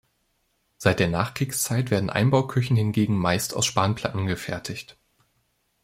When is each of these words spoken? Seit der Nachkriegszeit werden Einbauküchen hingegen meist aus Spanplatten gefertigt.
Seit 0.79 0.99
der 0.99 1.09
Nachkriegszeit 1.09 1.91
werden 1.91 2.09
Einbauküchen 2.09 2.75
hingegen 2.75 3.15
meist 3.19 3.55
aus 3.55 3.67
Spanplatten 3.67 4.25
gefertigt. 4.25 4.97